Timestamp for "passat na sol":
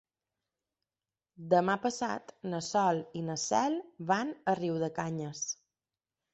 1.83-3.03